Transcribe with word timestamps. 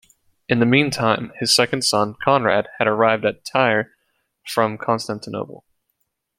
In 0.49 0.59
the 0.59 0.65
meantime, 0.65 1.31
his 1.37 1.55
second 1.55 1.83
son, 1.83 2.15
Conrad, 2.23 2.67
had 2.79 2.87
arrived 2.87 3.23
at 3.23 3.45
Tyre 3.45 3.91
from 4.43 4.79
Constantinople. 4.79 5.63